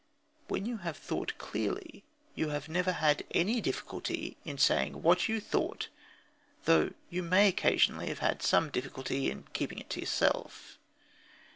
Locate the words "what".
5.03-5.29